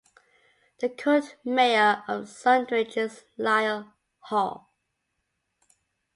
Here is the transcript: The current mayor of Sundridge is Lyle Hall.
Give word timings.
The 0.79 0.89
current 0.89 1.35
mayor 1.45 2.03
of 2.07 2.23
Sundridge 2.23 2.97
is 2.97 3.25
Lyle 3.37 3.93
Hall. 4.21 4.73